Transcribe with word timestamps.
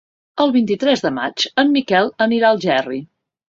El 0.45 0.53
vint-i-tres 0.55 1.03
de 1.03 1.11
maig 1.19 1.45
en 1.65 1.71
Miquel 1.77 2.11
anirà 2.29 2.51
a 2.51 2.59
Algerri. 2.59 3.01